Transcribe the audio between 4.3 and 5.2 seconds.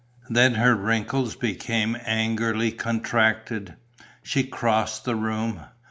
crossed the